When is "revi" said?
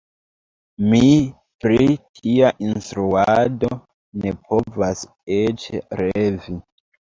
6.03-6.59